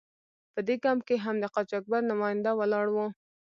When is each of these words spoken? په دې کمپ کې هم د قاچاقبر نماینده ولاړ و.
په 0.53 0.59
دې 0.67 0.75
کمپ 0.83 1.01
کې 1.07 1.15
هم 1.23 1.35
د 1.39 1.45
قاچاقبر 1.55 2.01
نماینده 2.11 2.51
ولاړ 2.55 2.87
و. 2.91 2.97